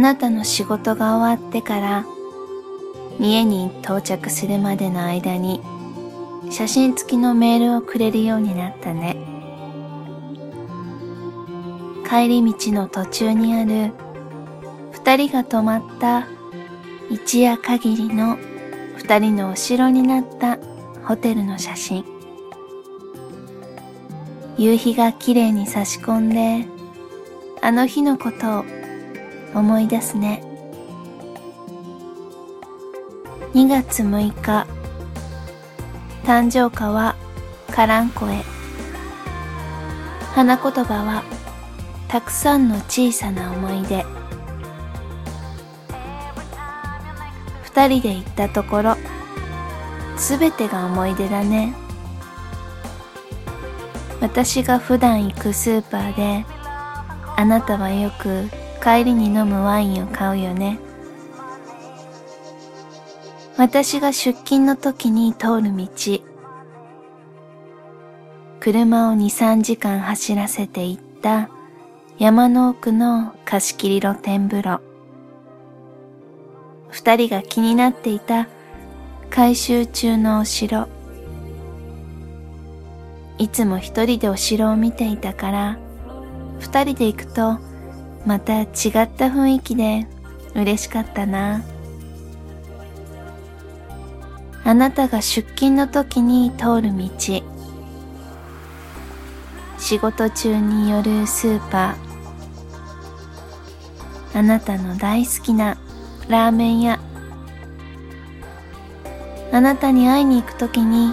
[0.00, 2.06] なたの仕事が終わってから
[3.20, 5.60] 家に到着するまでの間に
[6.50, 9.16] 写真付きのメールをくれるようになったね。
[12.08, 13.92] 帰り道の途中にある
[14.90, 16.26] 二人が泊まった
[17.08, 18.36] 一夜限りの
[18.96, 20.58] 二人のお城になった
[21.04, 22.04] ホテルの写真。
[24.58, 26.66] 夕日がきれいに差し込んで
[27.62, 28.79] あの日のことを
[29.54, 30.42] 思い出すね。
[33.54, 34.66] 2月6日
[36.24, 37.16] 誕生花は
[37.72, 38.42] カランコへ。
[40.34, 41.24] 花言葉は
[42.06, 44.04] たくさんの小さな思い出。
[47.62, 48.96] 二人で行ったところ
[50.16, 51.74] すべてが思い出だね。
[54.20, 56.44] 私が普段行くスーパーで
[57.36, 58.48] あなたはよく
[58.82, 60.78] 帰りに飲むワインを買うよね。
[63.56, 65.86] 私が出勤の時に通る道。
[68.58, 71.50] 車を2、3時間走らせて行った。
[72.18, 74.80] 山の奥の貸し切り露天風呂。
[76.88, 78.48] 二人が気になっていた。
[79.30, 80.88] 改修中のお城。
[83.40, 85.78] いつも一人でお城を見ていたから
[86.58, 87.58] 二人で行くと
[88.26, 90.06] また違った雰囲気で
[90.54, 91.62] 嬉しかったな。
[94.62, 97.08] あなたが出勤の時に通る道。
[99.78, 104.38] 仕事中に寄るスーパー。
[104.38, 105.78] あなたの大好きな
[106.28, 107.00] ラーメン屋。
[109.52, 111.12] あなたに会いに行くときに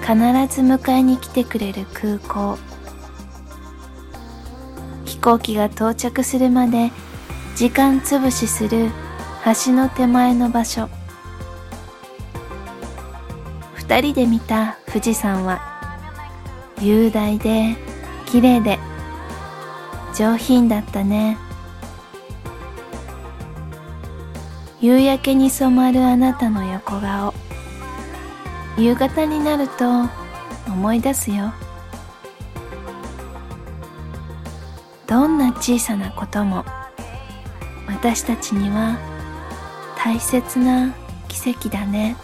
[0.00, 0.14] 必
[0.54, 2.58] ず迎えに来てくれる空港。
[5.14, 6.90] 飛行機が到着するまで
[7.54, 8.90] 時間つぶしする
[9.64, 10.88] 橋の手前の場所。
[13.74, 15.62] 二人で見た富士山は
[16.80, 17.76] 雄大で
[18.26, 18.78] 綺麗で
[20.14, 21.38] 上品だったね。
[24.80, 27.32] 夕焼けに染まるあなたの横顔。
[28.76, 30.10] 夕方になると
[30.66, 31.52] 思い出すよ。
[35.06, 36.64] どんな小さなことも
[37.86, 38.98] 私たちには
[39.98, 40.94] 大切な
[41.28, 42.16] 奇跡だね。